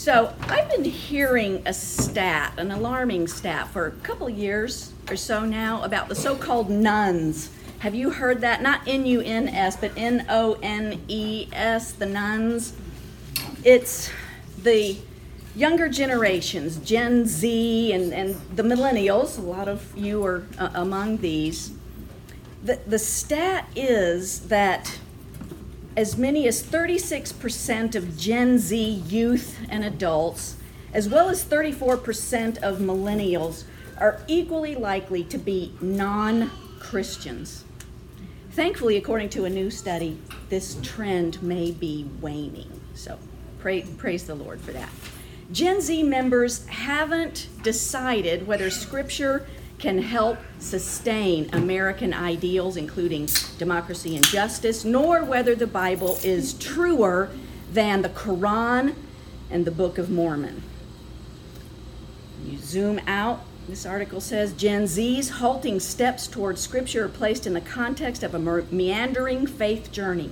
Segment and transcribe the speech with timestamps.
[0.00, 5.44] So I've been hearing a stat, an alarming stat, for a couple years or so
[5.44, 7.50] now about the so-called nuns.
[7.80, 8.62] Have you heard that?
[8.62, 10.32] Not N-U-N-S, but N-O-N-E-S,
[11.92, 12.72] the nuns.
[13.62, 14.10] It's
[14.62, 14.96] the
[15.54, 21.18] younger generations, Gen Z and, and the millennials, a lot of you are uh, among
[21.18, 21.72] these.
[22.64, 24.98] The, the stat is that
[25.96, 30.56] as many as 36% of Gen Z youth and adults,
[30.92, 33.64] as well as 34% of millennials,
[33.98, 37.64] are equally likely to be non Christians.
[38.52, 42.80] Thankfully, according to a new study, this trend may be waning.
[42.94, 43.18] So
[43.60, 44.88] pray, praise the Lord for that.
[45.52, 49.46] Gen Z members haven't decided whether Scripture
[49.80, 53.26] can help sustain American ideals, including
[53.58, 57.30] democracy and justice, nor whether the Bible is truer
[57.72, 58.94] than the Quran
[59.50, 60.62] and the Book of Mormon.
[62.44, 67.54] You zoom out, this article says Gen Z's halting steps toward Scripture are placed in
[67.54, 70.30] the context of a meandering faith journey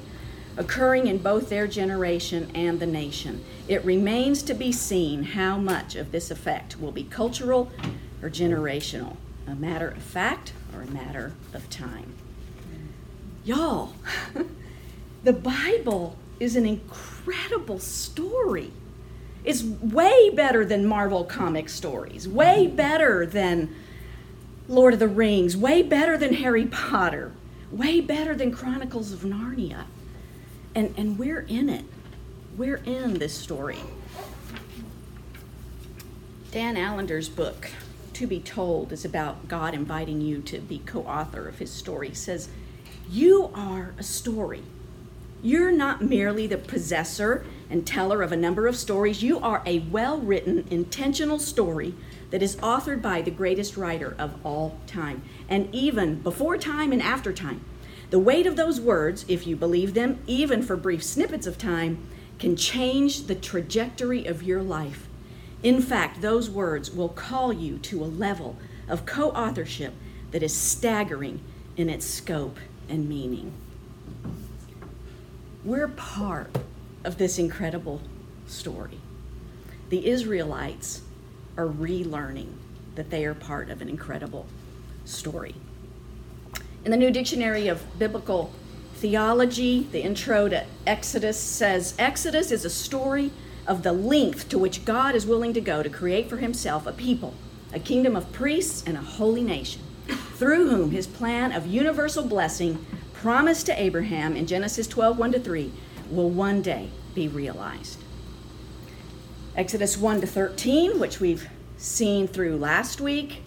[0.59, 3.45] occurring in both their generation and the nation.
[3.69, 7.71] It remains to be seen how much of this effect will be cultural
[8.21, 9.17] or generational
[9.49, 12.15] a matter of fact or a matter of time.
[13.45, 13.95] Y'all,
[15.25, 18.71] the Bible is an incredible story.
[19.45, 23.75] It's way better than Marvel comic stories, way better than
[24.69, 27.33] Lord of the Rings, way better than Harry Potter,
[27.71, 29.85] way better than Chronicles of Narnia.
[30.75, 31.85] And, and we're in it.
[32.57, 33.79] We're in this story.
[36.51, 37.71] Dan Allender's book,
[38.19, 42.09] to be told is about God inviting you to be co author of his story.
[42.09, 42.49] He says,
[43.09, 44.65] You are a story.
[45.41, 49.23] You're not merely the possessor and teller of a number of stories.
[49.23, 51.95] You are a well written, intentional story
[52.31, 57.01] that is authored by the greatest writer of all time, and even before time and
[57.01, 57.65] after time.
[58.11, 62.05] The weight of those words, if you believe them, even for brief snippets of time,
[62.41, 65.08] can change the trajectory of your life
[65.63, 68.57] in fact, those words will call you to a level
[68.89, 69.93] of co authorship
[70.31, 71.41] that is staggering
[71.77, 72.59] in its scope
[72.89, 73.53] and meaning.
[75.65, 76.57] We're part
[77.05, 78.01] of this incredible
[78.47, 79.01] story.
[79.91, 81.03] The Israelites
[81.57, 82.53] are relearning
[82.95, 84.47] that they are part of an incredible
[85.05, 85.55] story.
[86.85, 88.53] In the New Dictionary of Biblical
[88.95, 93.31] Theology, the intro to Exodus says Exodus is a story
[93.69, 96.93] of the length to which God is willing to go to create for himself a
[96.93, 97.35] people,
[97.73, 99.83] a kingdom of priests, and a holy nation,
[100.35, 105.39] through whom his plan of universal blessing promised to Abraham in Genesis 12 1 to
[105.39, 105.73] 3
[106.11, 107.99] will one day be realized.
[109.55, 113.43] Exodus 1 to 13, which we've seen through last week,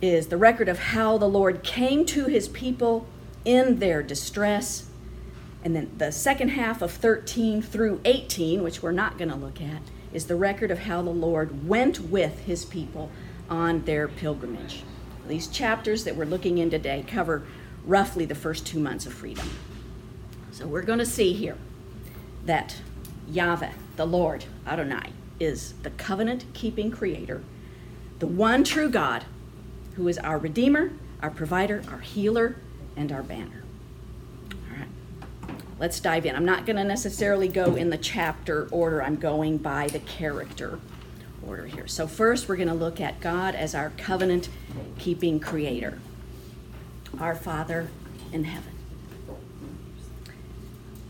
[0.00, 3.06] is the record of how the Lord came to his people
[3.44, 4.85] in their distress
[5.66, 9.60] and then the second half of 13 through 18, which we're not going to look
[9.60, 9.82] at,
[10.12, 13.10] is the record of how the Lord went with his people
[13.50, 14.84] on their pilgrimage.
[15.26, 17.48] These chapters that we're looking in today cover
[17.84, 19.50] roughly the first two months of freedom.
[20.52, 21.56] So we're going to see here
[22.44, 22.76] that
[23.28, 25.10] Yahweh, the Lord, Adonai,
[25.40, 27.42] is the covenant keeping creator,
[28.20, 29.24] the one true God
[29.96, 32.54] who is our Redeemer, our provider, our healer,
[32.94, 33.65] and our banner
[35.78, 36.34] let's dive in.
[36.34, 40.78] I'm not going to necessarily go in the chapter order, I'm going by the character
[41.46, 41.86] order here.
[41.86, 44.48] So, first, we're going to look at God as our covenant
[44.98, 45.98] keeping creator,
[47.20, 47.88] our Father
[48.32, 48.72] in heaven.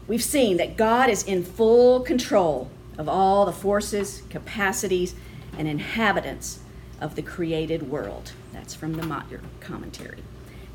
[0.07, 5.15] We've seen that God is in full control of all the forces, capacities,
[5.59, 6.61] and inhabitants
[7.01, 8.33] of the created world.
[8.53, 10.19] That's from the Motyer commentary.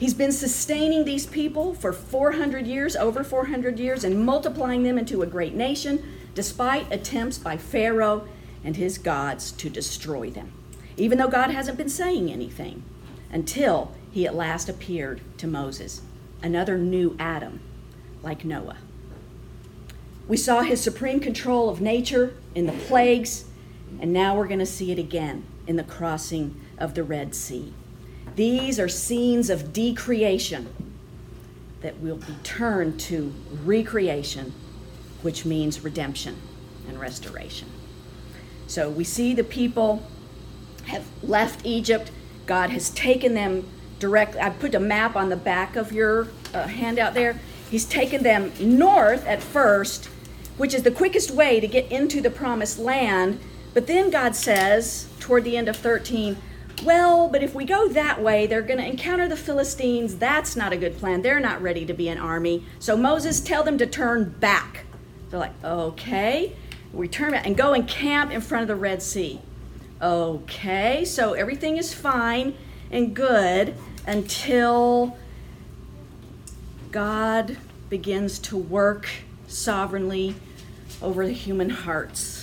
[0.02, 5.22] He's been sustaining these people for 400 years, over 400 years, and multiplying them into
[5.22, 6.04] a great nation,
[6.34, 8.28] despite attempts by Pharaoh
[8.64, 10.54] and his gods to destroy them.
[10.98, 12.82] Even though God hasn't been saying anything
[13.32, 16.02] until he at last appeared to Moses,
[16.42, 17.60] another new Adam,
[18.24, 18.78] like Noah.
[20.28, 23.46] We saw his supreme control of nature in the plagues,
[24.00, 27.72] and now we're going to see it again in the crossing of the Red Sea.
[28.36, 30.74] These are scenes of decreation
[31.82, 33.34] that will be turned to
[33.64, 34.54] recreation,
[35.22, 36.38] which means redemption
[36.88, 37.70] and restoration.
[38.68, 40.04] So we see the people
[40.86, 42.12] have left Egypt.
[42.46, 43.68] God has taken them
[44.00, 44.40] directly.
[44.40, 47.40] I put a map on the back of your uh, handout there.
[47.70, 50.06] He's taken them north at first,
[50.58, 53.40] which is the quickest way to get into the promised land.
[53.74, 56.38] But then God says, toward the end of 13,
[56.84, 60.18] well, but if we go that way, they're going to encounter the Philistines.
[60.18, 61.22] That's not a good plan.
[61.22, 62.66] They're not ready to be an army.
[62.80, 64.86] So Moses, tell them to turn back.
[65.30, 66.56] They're like, okay.
[66.94, 69.40] We turn back and go and camp in front of the Red Sea.
[70.02, 72.56] Okay, so everything is fine
[72.90, 73.76] and good
[74.08, 75.18] until
[76.92, 77.58] God
[77.90, 79.08] begins to work
[79.48, 80.36] sovereignly
[81.02, 82.41] over the human hearts.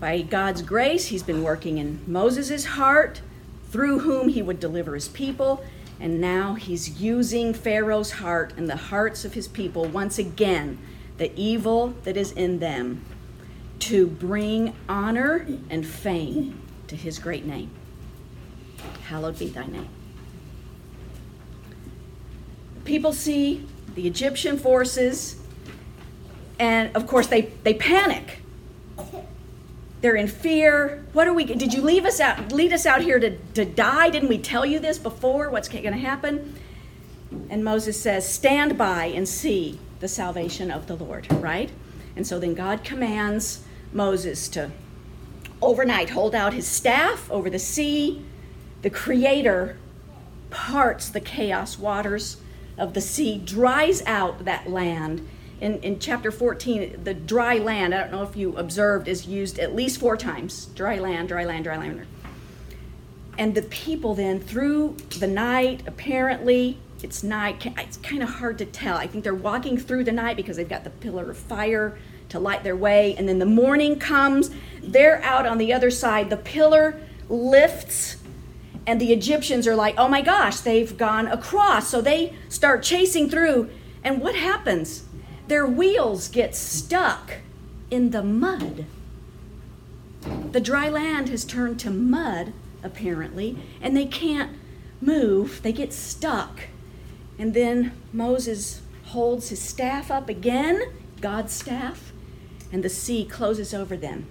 [0.00, 3.22] By God's grace, He's been working in Moses' heart,
[3.70, 5.64] through whom He would deliver His people,
[6.00, 10.78] and now He's using Pharaoh's heart and the hearts of His people once again,
[11.18, 13.04] the evil that is in them,
[13.80, 17.70] to bring honor and fame to His great name.
[19.04, 19.88] Hallowed be Thy name.
[22.84, 25.36] People see the Egyptian forces,
[26.58, 28.43] and of course, they, they panic.
[30.04, 31.02] They're in fear.
[31.14, 31.46] What are we?
[31.46, 32.52] Did you leave us out?
[32.52, 34.10] Lead us out here to, to die?
[34.10, 35.48] Didn't we tell you this before?
[35.48, 36.56] What's going to happen?
[37.48, 41.70] And Moses says, "Stand by and see the salvation of the Lord." Right?
[42.16, 43.64] And so then God commands
[43.94, 44.72] Moses to
[45.62, 48.22] overnight hold out his staff over the sea.
[48.82, 49.78] The Creator
[50.50, 52.36] parts the chaos waters
[52.76, 55.26] of the sea dries out that land.
[55.64, 59.58] In, in chapter 14, the dry land, I don't know if you observed, is used
[59.58, 62.06] at least four times dry land, dry land, dry land.
[63.38, 68.66] And the people then, through the night, apparently, it's night, it's kind of hard to
[68.66, 68.98] tell.
[68.98, 71.96] I think they're walking through the night because they've got the pillar of fire
[72.28, 73.14] to light their way.
[73.16, 74.50] And then the morning comes,
[74.82, 76.28] they're out on the other side.
[76.28, 77.00] The pillar
[77.30, 78.18] lifts
[78.86, 81.88] and the Egyptians are like, oh my gosh, they've gone across.
[81.88, 83.70] So they start chasing through.
[84.02, 85.04] And what happens?
[85.46, 87.34] Their wheels get stuck
[87.90, 88.86] in the mud.
[90.52, 92.52] The dry land has turned to mud,
[92.82, 94.56] apparently, and they can't
[95.00, 95.60] move.
[95.62, 96.68] They get stuck.
[97.38, 100.80] And then Moses holds his staff up again,
[101.20, 102.12] God's staff,
[102.72, 104.26] and the sea closes over them.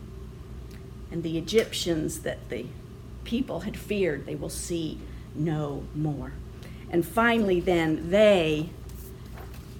[1.12, 2.66] And the Egyptians that the
[3.24, 5.00] people had feared they will see
[5.36, 6.34] no more.
[6.90, 8.70] And finally, then, they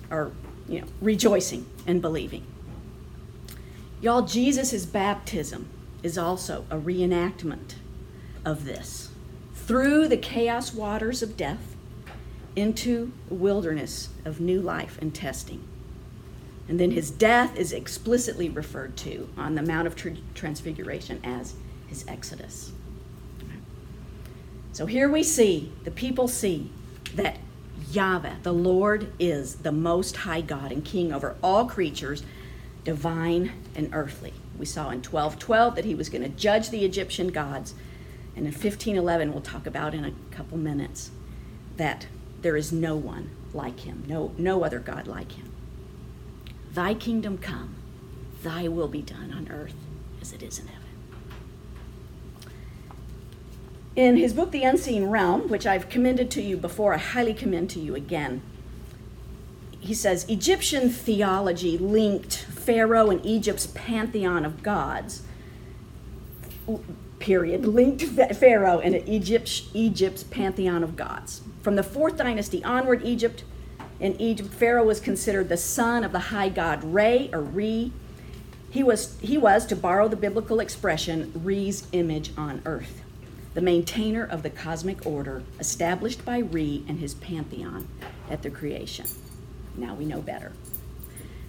[0.10, 0.32] are
[0.68, 2.46] you know, rejoicing and believing.
[4.02, 5.68] Y'all, Jesus' baptism
[6.02, 7.76] is also a reenactment
[8.44, 9.10] of this.
[9.54, 11.76] Through the chaos waters of death
[12.56, 15.64] into the wilderness of new life and testing.
[16.68, 19.96] And then his death is explicitly referred to on the Mount of
[20.34, 21.56] Transfiguration as
[21.88, 22.72] his exodus.
[24.72, 26.72] So here we see, the people see
[27.16, 27.38] that
[27.94, 32.24] Yahweh, the Lord, is the most high God and king over all creatures,
[32.84, 34.34] divine and earthly.
[34.58, 37.74] We saw in 1212 that he was going to judge the Egyptian gods.
[38.36, 41.12] And in 1511, we'll talk about in a couple minutes
[41.78, 42.08] that
[42.42, 45.52] there is no one like him, no, no other God like him.
[46.72, 47.76] Thy kingdom come,
[48.42, 49.76] thy will be done on earth
[50.20, 50.83] as it is in heaven.
[53.96, 57.70] In his book, The Unseen Realm, which I've commended to you before, I highly commend
[57.72, 58.42] to you again,
[59.80, 65.24] he says Egyptian theology linked Pharaoh and Egypt's pantheon of gods,
[67.20, 68.04] period, linked
[68.36, 71.42] Pharaoh and Egypt, Egypt's pantheon of gods.
[71.62, 73.44] From the fourth dynasty onward, Egypt
[74.00, 77.92] in Egypt, Pharaoh was considered the son of the high god Re or Re.
[78.72, 83.03] He was, he was, to borrow the biblical expression, Re's image on earth
[83.54, 87.88] the maintainer of the cosmic order established by Re and his pantheon
[88.30, 89.06] at the creation.
[89.76, 90.52] Now we know better.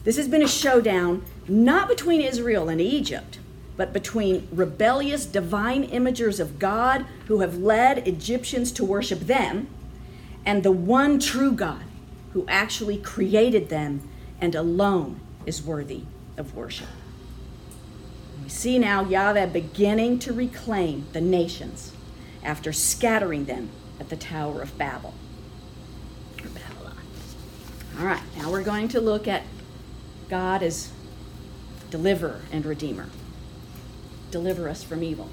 [0.04, 3.38] This has been a showdown not between Israel and Egypt,
[3.76, 9.66] but between rebellious divine imagers of God who have led Egyptians to worship them
[10.44, 11.84] and the one true God
[12.32, 14.06] who actually created them
[14.40, 16.02] and alone is worthy
[16.37, 16.88] of worship.
[18.42, 21.93] We see now Yahweh beginning to reclaim the nations
[22.44, 25.14] after scattering them at the Tower of Babel.
[27.98, 29.44] All right, now we're going to look at
[30.28, 30.90] God as
[31.90, 33.06] deliverer and redeemer.
[34.32, 35.30] Deliver us from evil.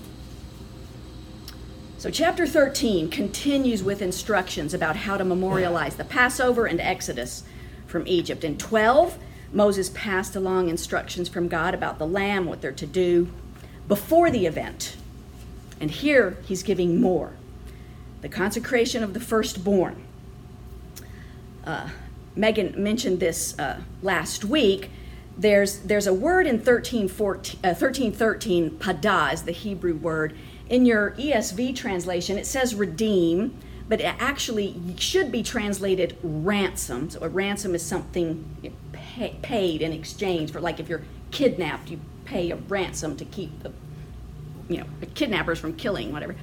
[1.97, 7.43] So, chapter 13 continues with instructions about how to memorialize the Passover and Exodus
[7.87, 8.43] from Egypt.
[8.43, 9.17] In 12,
[9.51, 13.31] Moses passed along instructions from God about the lamb, what they're to do
[13.87, 14.97] before the event.
[15.81, 17.33] And here he's giving more
[18.21, 20.03] the consecration of the firstborn.
[21.65, 21.89] Uh,
[22.35, 24.91] Megan mentioned this uh, last week
[25.37, 30.35] there's, there's a word in 13, 14, uh, 13, 13, pada is the Hebrew word.
[30.69, 33.57] In your ESV translation, it says redeem,
[33.89, 37.09] but it actually should be translated ransom.
[37.09, 41.99] So a ransom is something pay, paid in exchange for, like if you're kidnapped, you
[42.25, 43.71] pay a ransom to keep the,
[44.69, 46.35] you know, kidnappers from killing, whatever.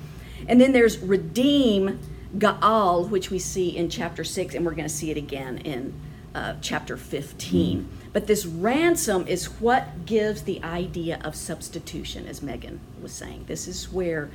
[0.47, 1.99] And then there's redeem,
[2.37, 5.95] Gaal, which we see in chapter 6, and we're going to see it again in
[6.35, 7.89] uh, chapter 15.
[8.13, 13.45] But this ransom is what gives the idea of substitution, as Megan was saying.
[13.47, 14.31] This is where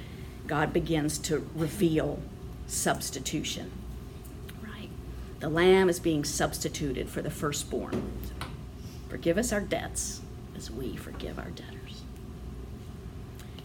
[0.47, 2.19] God begins to reveal
[2.67, 3.71] substitution.
[4.61, 4.89] Right?
[5.39, 8.11] The lamb is being substituted for the firstborn.
[9.09, 10.21] Forgive us our debts
[10.55, 11.82] as we forgive our debtors.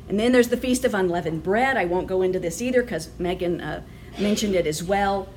[0.09, 1.77] And then there's the Feast of Unleavened Bread.
[1.77, 3.83] I won't go into this either because Megan uh,
[4.19, 5.29] mentioned it as well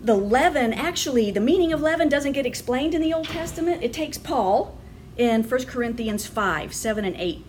[0.00, 3.82] the leaven, actually, the meaning of leaven doesn't get explained in the Old Testament.
[3.82, 4.76] It takes Paul
[5.16, 7.44] in 1 Corinthians 5, 7, and 8.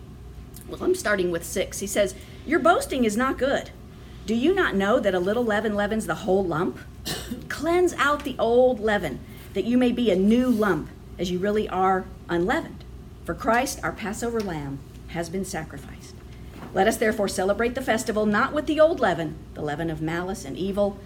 [0.67, 1.79] Well, I'm starting with 6.
[1.79, 3.69] He says, Your boasting is not good.
[4.25, 6.79] Do you not know that a little leaven leavens the whole lump?
[7.49, 9.19] Cleanse out the old leaven,
[9.53, 12.83] that you may be a new lump, as you really are unleavened.
[13.23, 16.15] For Christ, our Passover lamb, has been sacrificed.
[16.77, 20.45] Let us therefore celebrate the festival not with the old leaven, the leaven of malice
[20.45, 20.99] and evil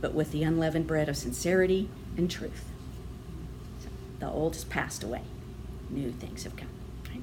[0.00, 2.64] but with the unleavened bread of sincerity and truth.
[3.78, 5.22] So the old has passed away,
[5.88, 6.66] new things have come.
[7.08, 7.22] Right?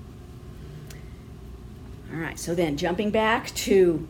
[2.13, 4.07] All right, so then jumping back to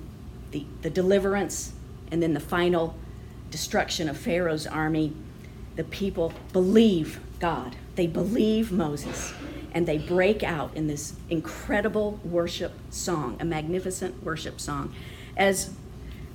[0.52, 1.74] the, the deliverance
[2.12, 2.96] and then the final
[3.50, 5.12] destruction of Pharaoh's army,
[5.76, 7.78] the people believe God.
[7.96, 9.34] They believe Moses.
[9.74, 14.94] And they break out in this incredible worship song, a magnificent worship song.
[15.38, 15.74] As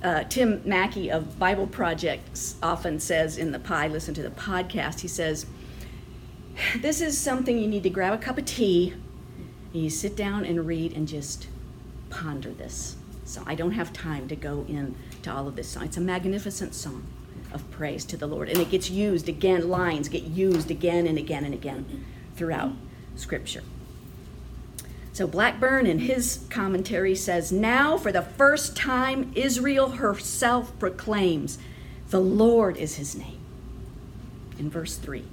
[0.03, 5.01] uh, Tim Mackie of Bible Projects often says in the pie, listen to the podcast,
[5.01, 5.45] he says,
[6.79, 8.93] This is something you need to grab a cup of tea
[9.73, 11.47] and you sit down and read and just
[12.09, 12.95] ponder this.
[13.25, 15.83] So I don't have time to go into all of this song.
[15.83, 17.05] It's a magnificent song
[17.51, 18.49] of praise to the Lord.
[18.49, 22.71] And it gets used again, lines get used again and again and again throughout
[23.17, 23.63] Scripture.
[25.13, 31.57] So Blackburn in his commentary says, Now for the first time, Israel herself proclaims,
[32.09, 33.39] The Lord is his name.
[34.59, 35.23] In verse 3.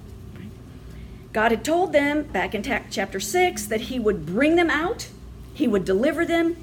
[1.33, 5.09] God had told them back in chapter 6 that he would bring them out,
[5.53, 6.55] he would deliver them,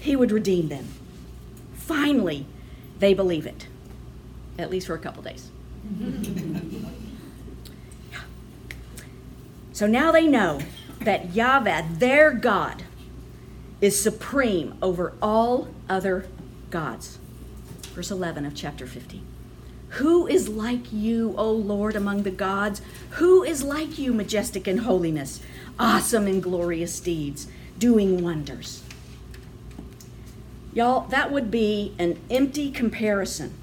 [0.00, 0.88] he would redeem them.
[1.74, 2.46] Finally,
[2.98, 3.66] they believe it,
[4.56, 5.50] at least for a couple days.
[9.80, 10.60] so now they know
[11.00, 12.82] that Yahweh, their God,
[13.80, 16.26] is supreme over all other
[16.68, 17.18] gods.
[17.94, 19.24] Verse 11 of chapter 15.
[19.92, 22.82] Who is like you, O Lord, among the gods?
[23.12, 25.40] Who is like you, majestic in holiness,
[25.78, 27.46] awesome in glorious deeds,
[27.78, 28.82] doing wonders?
[30.74, 33.54] Y'all, that would be an empty comparison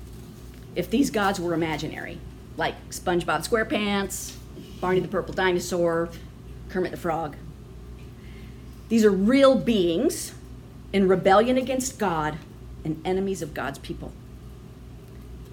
[0.76, 2.18] if these gods were imaginary,
[2.58, 4.34] like SpongeBob SquarePants,
[4.80, 6.10] Barney the Purple Dinosaur,
[6.70, 7.36] Kermit the Frog.
[8.90, 10.34] These are real beings
[10.94, 12.38] in rebellion against God
[12.86, 14.12] and enemies of God's people.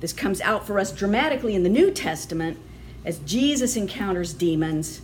[0.00, 2.59] This comes out for us dramatically in the New Testament
[3.04, 5.00] as Jesus encounters demons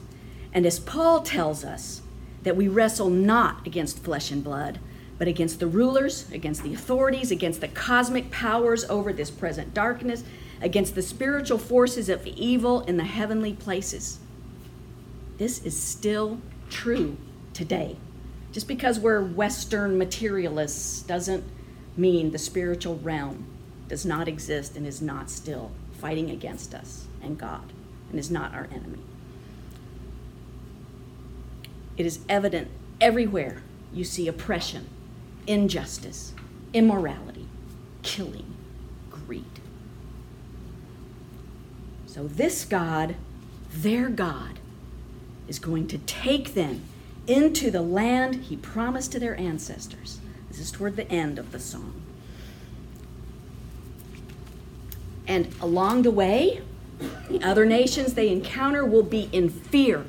[0.53, 2.03] and as Paul tells us
[2.43, 4.79] that we wrestle not against flesh and blood,
[5.19, 10.25] but against the rulers, against the authorities, against the cosmic powers over this present darkness,
[10.61, 14.19] against the spiritual forces of evil in the heavenly places.
[15.39, 16.39] This is still
[16.69, 17.17] true
[17.55, 17.97] today.
[18.53, 21.45] Just because we're Western materialists doesn't
[21.97, 23.47] mean the spiritual realm
[23.89, 27.73] does not exist and is not still fighting against us and God
[28.11, 29.01] and is not our enemy.
[31.97, 32.69] It is evident
[33.01, 33.63] everywhere
[33.93, 34.89] you see oppression,
[35.47, 36.35] injustice,
[36.73, 37.47] immorality,
[38.03, 38.55] killing,
[39.11, 39.60] greed.
[42.11, 43.15] So, this God,
[43.71, 44.59] their God,
[45.47, 46.83] is going to take them
[47.29, 50.19] into the land he promised to their ancestors.
[50.49, 52.03] This is toward the end of the song.
[55.29, 56.63] And along the way,
[57.29, 60.05] the other nations they encounter will be in fear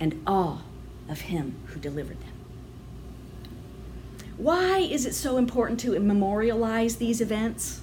[0.00, 0.62] and awe
[1.08, 2.32] of him who delivered them.
[4.36, 7.82] Why is it so important to memorialize these events?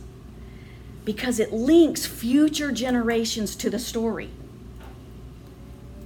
[1.06, 4.32] Because it links future generations to the story.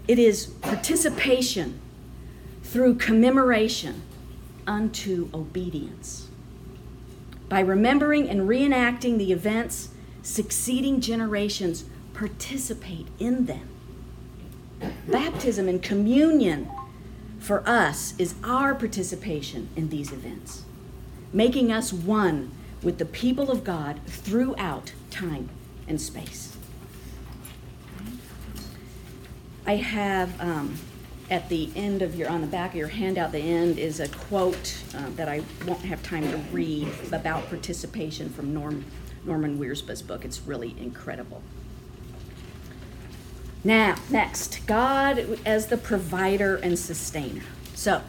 [0.07, 1.79] It is participation
[2.63, 4.03] through commemoration
[4.67, 6.27] unto obedience.
[7.47, 9.89] By remembering and reenacting the events,
[10.21, 13.69] succeeding generations participate in them.
[15.07, 16.69] Baptism and communion
[17.39, 20.63] for us is our participation in these events,
[21.33, 22.51] making us one
[22.83, 25.49] with the people of God throughout time
[25.87, 26.55] and space.
[29.65, 30.77] I have um,
[31.29, 34.07] at the end of your, on the back of your handout, the end is a
[34.07, 38.85] quote uh, that I won't have time to read about participation from Norm,
[39.25, 40.25] Norman Wirzba's book.
[40.25, 41.43] It's really incredible.
[43.63, 47.43] Now, next, God as the provider and sustainer.
[47.75, 48.01] So,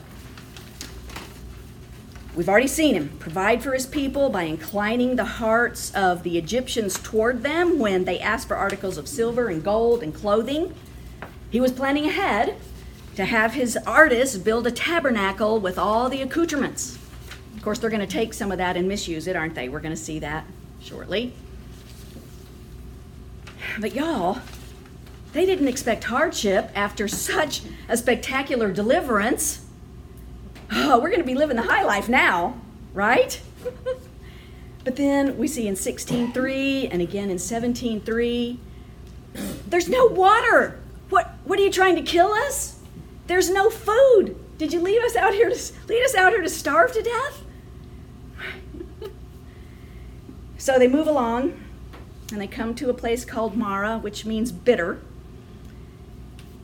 [2.34, 6.98] we've already seen him provide for his people by inclining the hearts of the Egyptians
[6.98, 10.74] toward them when they asked for articles of silver and gold and clothing.
[11.50, 12.56] He was planning ahead
[13.16, 16.96] to have his artists build a tabernacle with all the accoutrements.
[17.56, 19.68] Of course, they're going to take some of that and misuse it, aren't they?
[19.68, 20.44] We're going to see that
[20.80, 21.34] shortly.
[23.78, 24.40] But y'all,
[25.32, 29.59] they didn't expect hardship after such a spectacular deliverance.
[30.72, 32.60] Oh, we're going to be living the high life now,
[32.94, 33.40] right?
[34.84, 38.58] but then we see in 16:3 and again in 17:3
[39.68, 40.80] there's no water.
[41.08, 42.78] What what are you trying to kill us?
[43.26, 44.36] There's no food.
[44.58, 47.42] Did you leave us out here to lead us out here to starve to death?
[50.58, 51.60] so they move along
[52.32, 55.00] and they come to a place called Mara, which means bitter.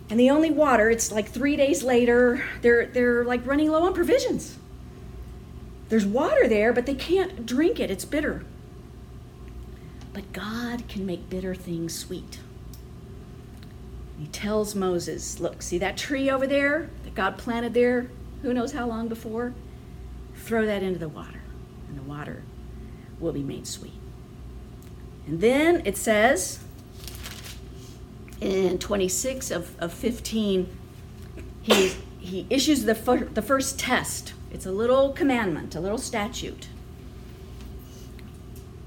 [0.09, 3.93] And the only water, it's like three days later, they're, they're like running low on
[3.93, 4.57] provisions.
[5.89, 7.91] There's water there, but they can't drink it.
[7.91, 8.45] It's bitter.
[10.13, 12.39] But God can make bitter things sweet.
[14.19, 18.11] He tells Moses, Look, see that tree over there that God planted there,
[18.43, 19.55] who knows how long before?
[20.35, 21.43] Throw that into the water,
[21.89, 22.43] and the water
[23.21, 23.93] will be made sweet.
[25.27, 26.61] And then it says
[28.41, 30.69] in 26 of, of 15,
[31.63, 34.35] he, he issues the, fir- the first test.
[34.53, 36.69] It's a little commandment, a little statute.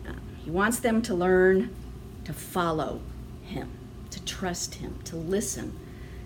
[0.07, 1.73] Uh, he wants them to learn
[2.25, 3.01] to follow
[3.43, 3.69] him
[4.12, 5.77] to trust Him, to listen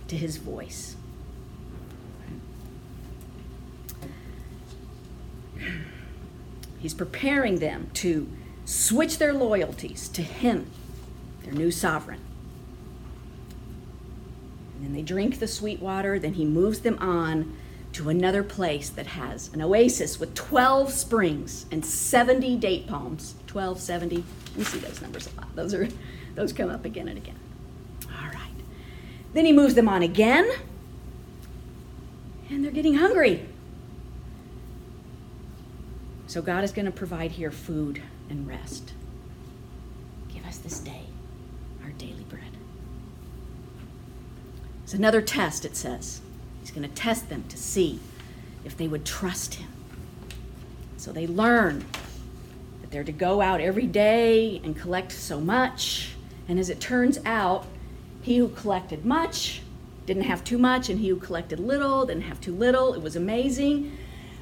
[0.08, 0.96] to His voice.
[6.80, 8.30] He's preparing them to
[8.66, 10.70] switch their loyalties to Him,
[11.44, 12.20] their new sovereign.
[14.84, 17.56] And they drink the sweet water, then He moves them on
[17.94, 23.36] to another place that has an oasis with 12 springs and 70 date palms.
[23.48, 24.24] 12, 70.
[24.58, 25.56] We see those numbers a lot.
[25.56, 25.88] Those are
[26.36, 27.38] those come up again and again.
[28.08, 28.52] All right.
[29.34, 30.50] Then he moves them on again,
[32.50, 33.46] and they're getting hungry.
[36.28, 38.94] So God is going to provide here food and rest.
[40.34, 41.04] Give us this day
[41.84, 42.53] our daily bread.
[44.84, 46.22] It's another test, it says.
[46.60, 48.00] He's going to test them to see
[48.64, 49.70] if they would trust him.
[50.98, 51.86] So they learn
[52.82, 56.16] that they're to go out every day and collect so much.
[56.48, 57.66] And as it turns out,
[58.22, 59.62] he who collected much
[60.06, 62.94] didn't have too much, and he who collected little didn't have too little.
[62.94, 63.98] It was amazing.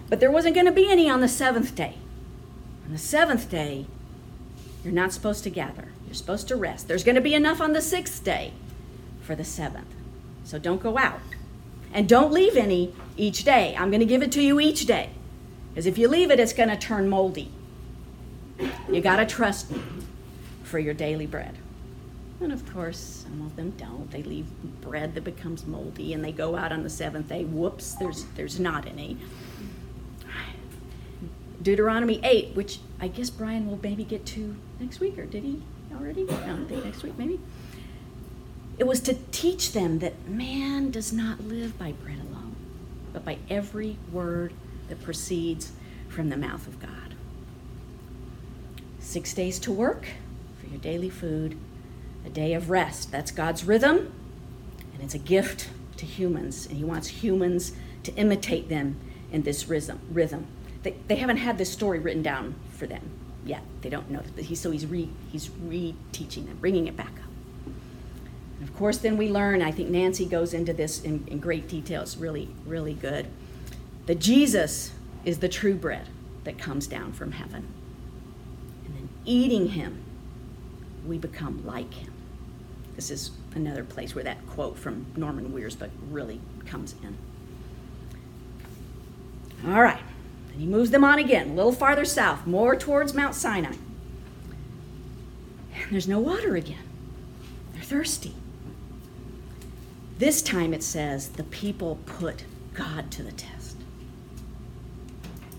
[0.10, 1.96] But there wasn't going to be any on the seventh day.
[2.86, 3.86] On the seventh day,
[4.84, 6.88] you're not supposed to gather, you're supposed to rest.
[6.88, 8.54] There's going to be enough on the sixth day
[9.22, 10.01] for the seventh.
[10.52, 11.22] So don't go out.
[11.94, 13.74] And don't leave any each day.
[13.80, 15.12] I'm going to give it to you each day.
[15.70, 17.50] Because if you leave it, it's going to turn moldy.
[18.92, 19.82] You got to trust me
[20.64, 21.58] for your daily bread.
[22.42, 24.12] And of course, some of them don't.
[24.12, 24.46] They leave
[24.82, 27.46] bread that becomes moldy and they go out on the seventh day.
[27.46, 29.16] Whoops, there's, there's not any.
[31.62, 35.62] Deuteronomy 8, which I guess Brian will maybe get to next week, or did he
[35.96, 36.24] already?
[36.24, 37.40] No, I think next week maybe.
[38.82, 42.56] It was to teach them that man does not live by bread alone,
[43.14, 44.54] but by every word
[44.90, 45.72] that proceeds
[46.10, 47.14] from the mouth of God.
[49.00, 50.08] Six days to work
[50.60, 51.60] for your daily food
[52.26, 53.12] a day of rest.
[53.12, 54.12] That's God's rhythm,
[54.96, 58.96] and it's a gift to humans, and He wants humans to imitate them
[59.32, 60.00] in this rhythm.
[60.12, 60.48] rhythm.
[60.82, 63.12] They, they haven't had this story written down for them
[63.46, 63.62] yet.
[63.82, 64.24] They don't know.
[64.38, 67.21] He, so he's re, he's reteaching them, bringing it back.
[68.62, 69.64] And of course, then we learn.
[69.64, 72.04] I think Nancy goes into this in, in great detail.
[72.04, 73.26] It's really, really good.
[74.06, 74.92] That Jesus
[75.26, 76.08] is the true bread
[76.44, 77.68] that comes down from heaven,
[78.86, 80.04] and then eating Him,
[81.08, 82.14] we become like Him.
[82.96, 87.18] This is another place where that quote from Norman Weir's book really comes in.
[89.72, 90.04] All right.
[90.50, 93.74] Then he moves them on again, a little farther south, more towards Mount Sinai.
[95.74, 96.84] And there's no water again.
[97.74, 98.36] They're thirsty.
[100.22, 102.44] This time it says the people put
[102.76, 103.76] God to the test.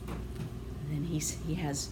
[0.07, 1.89] And then he's, he has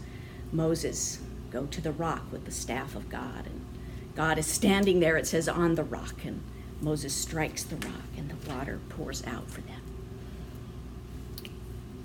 [0.53, 1.19] Moses
[1.51, 3.47] go to the rock with the staff of God.
[3.47, 3.67] And
[4.15, 6.25] God is standing there, it says, on the rock.
[6.25, 6.45] And
[6.81, 9.83] Moses strikes the rock, and the water pours out for them.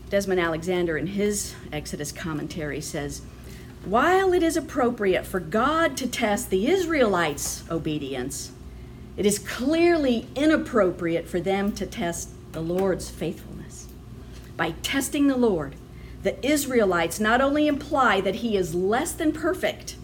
[0.10, 3.22] Desmond Alexander, in his Exodus commentary, says,
[3.86, 8.52] While it is appropriate for God to test the Israelites' obedience,
[9.18, 13.88] it is clearly inappropriate for them to test the Lord's faithfulness.
[14.58, 15.76] By testing the Lord,
[16.24, 19.96] the Israelites not only imply that he is less than perfect,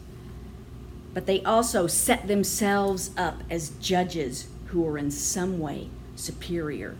[1.13, 6.95] but they also set themselves up as judges who are in some way superior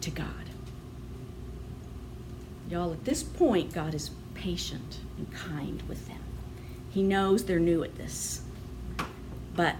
[0.00, 0.26] to God.
[2.68, 6.18] Y'all, at this point, God is patient and kind with them.
[6.90, 8.42] He knows they're new at this,
[9.54, 9.76] but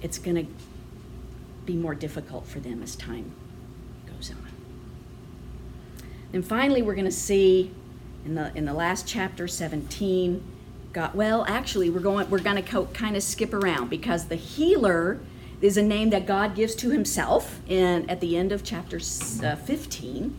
[0.00, 0.52] it's going to
[1.66, 3.32] be more difficult for them as time
[4.06, 4.50] goes on.
[6.32, 7.72] And finally, we're going to see
[8.26, 10.42] in the in the last chapter 17
[10.92, 15.20] God well actually we're going we're going to kind of skip around because the healer
[15.62, 19.56] is a name that God gives to himself in at the end of chapter uh,
[19.56, 20.36] 15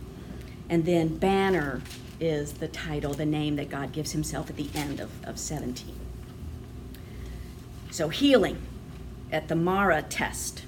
[0.68, 1.80] and then banner
[2.20, 5.94] is the title the name that God gives himself at the end of, of 17
[7.90, 8.58] so healing
[9.32, 10.64] at the Mara test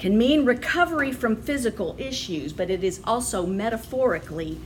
[0.00, 4.58] can mean recovery from physical issues, but it is also metaphorically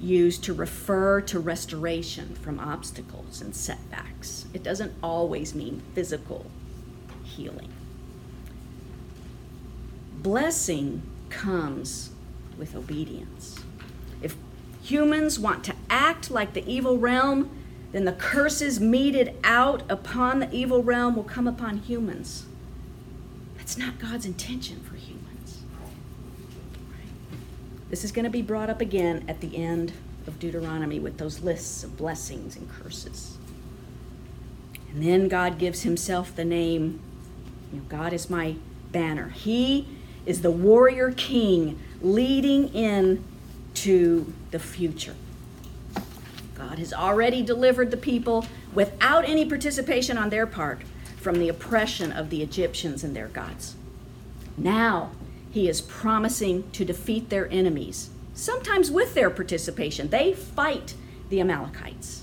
[0.00, 4.46] used to refer to restoration from obstacles and setbacks.
[4.54, 6.46] It doesn't always mean physical
[7.24, 7.70] healing.
[10.22, 12.10] Blessing comes
[12.56, 13.56] with obedience.
[14.22, 14.36] If
[14.80, 17.50] humans want to act like the evil realm,
[17.90, 22.44] then the curses meted out upon the evil realm will come upon humans.
[23.68, 25.60] That's not God's intention for humans.
[27.90, 29.92] This is going to be brought up again at the end
[30.26, 33.36] of Deuteronomy with those lists of blessings and curses.
[34.90, 36.98] And then God gives himself the name,
[37.70, 38.54] you know, God is my
[38.90, 39.28] banner.
[39.28, 39.86] He
[40.24, 43.22] is the warrior king leading in
[43.74, 45.14] to the future.
[46.54, 50.80] God has already delivered the people without any participation on their part
[51.28, 53.76] from the oppression of the Egyptians and their gods.
[54.56, 55.10] Now
[55.50, 60.08] he is promising to defeat their enemies, sometimes with their participation.
[60.08, 60.94] They fight
[61.28, 62.22] the Amalekites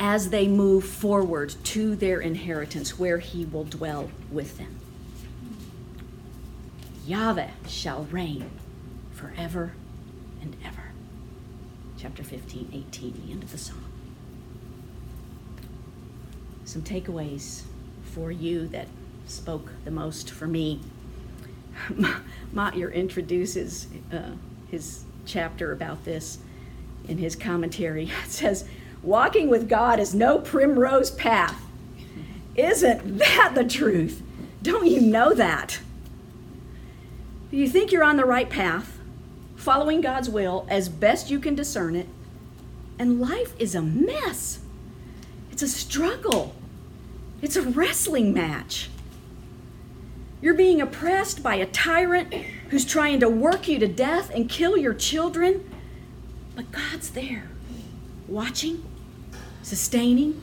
[0.00, 4.78] as they move forward to their inheritance where he will dwell with them.
[7.06, 8.48] Yahweh shall reign
[9.12, 9.74] forever
[10.40, 10.92] and ever.
[11.98, 13.84] Chapter 15, 18, the end of the song
[16.68, 17.62] some takeaways
[18.02, 18.86] for you that
[19.26, 20.80] spoke the most for me.
[22.52, 24.32] Motyer introduces uh,
[24.70, 26.38] his chapter about this
[27.08, 28.10] in his commentary.
[28.24, 28.68] It says,
[29.02, 31.64] Walking with God is no primrose path.
[32.54, 34.22] Isn't that the truth?
[34.60, 35.80] Don't you know that?
[37.50, 38.98] You think you're on the right path,
[39.56, 42.08] following God's will as best you can discern it,
[42.98, 44.58] and life is a mess.
[45.50, 46.54] It's a struggle.
[47.40, 48.90] It's a wrestling match.
[50.40, 52.32] You're being oppressed by a tyrant
[52.70, 55.68] who's trying to work you to death and kill your children.
[56.54, 57.48] But God's there,
[58.26, 58.84] watching,
[59.62, 60.40] sustaining,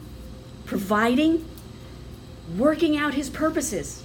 [0.66, 1.46] providing,
[2.58, 4.04] working out his purposes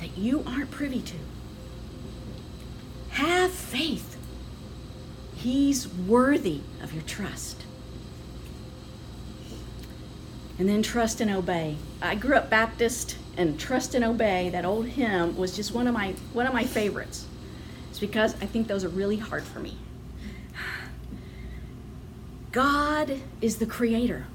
[0.00, 1.16] that you aren't privy to.
[3.10, 4.16] Have faith.
[5.36, 7.63] He's worthy of your trust
[10.58, 11.76] and then trust and obey.
[12.00, 15.94] I grew up Baptist, and trust and obey, that old hymn, was just one of
[15.94, 17.26] my one of my favorites.
[17.90, 19.78] It's because I think those are really hard for me.
[22.52, 24.26] God is the creator.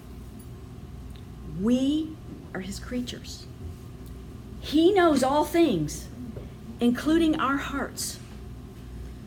[1.61, 2.15] We
[2.53, 3.45] are his creatures.
[4.59, 6.07] He knows all things,
[6.79, 8.19] including our hearts.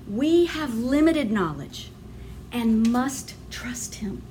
[0.08, 1.90] We have limited knowledge
[2.50, 4.22] and must trust him.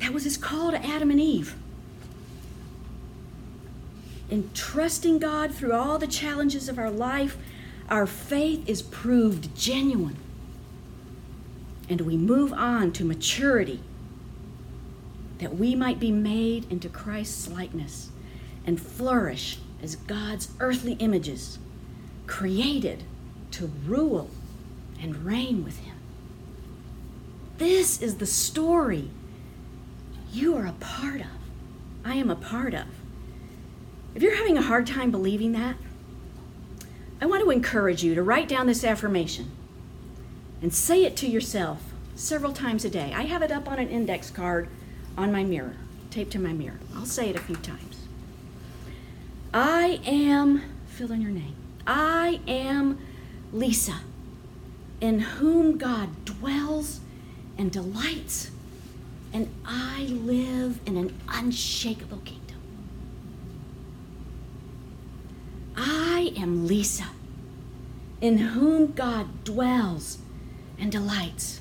[0.00, 1.54] That was his call to Adam and Eve.
[4.30, 7.36] In trusting God through all the challenges of our life,
[7.88, 10.16] our faith is proved genuine.
[11.88, 13.80] And we move on to maturity
[15.38, 18.10] that we might be made into Christ's likeness
[18.66, 21.58] and flourish as God's earthly images,
[22.26, 23.02] created
[23.52, 24.30] to rule
[25.02, 25.96] and reign with Him.
[27.58, 29.10] This is the story
[30.32, 31.26] you are a part of.
[32.04, 32.86] I am a part of.
[34.14, 35.76] If you're having a hard time believing that,
[37.20, 39.50] I want to encourage you to write down this affirmation
[40.62, 41.82] and say it to yourself
[42.14, 43.12] several times a day.
[43.14, 44.68] I have it up on an index card
[45.16, 45.76] on my mirror,
[46.10, 46.78] taped to my mirror.
[46.94, 48.06] I'll say it a few times.
[49.52, 51.56] I am, fill in your name.
[51.86, 52.98] I am
[53.52, 54.00] Lisa,
[55.00, 57.00] in whom God dwells
[57.58, 58.50] and delights,
[59.32, 62.56] and I live in an unshakable kingdom.
[65.76, 67.06] I am Lisa,
[68.20, 70.18] in whom God dwells
[70.78, 71.60] and delights,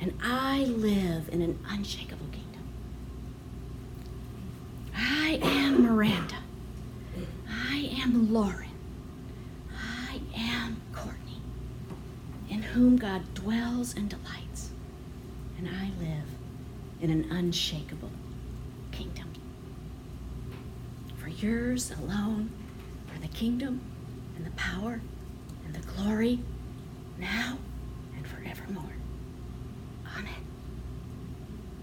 [0.00, 2.62] and I live in an unshakable kingdom.
[4.94, 6.36] I am Miranda.
[7.48, 8.68] I am Lauren.
[9.72, 11.40] I am Courtney,
[12.50, 14.70] in whom God dwells and delights,
[15.58, 16.33] and I live
[17.00, 18.10] in an unshakable
[18.92, 19.28] kingdom.
[21.18, 22.50] For yours alone
[23.14, 23.80] are the kingdom
[24.36, 25.00] and the power
[25.64, 26.40] and the glory
[27.18, 27.58] now
[28.16, 28.93] and forevermore.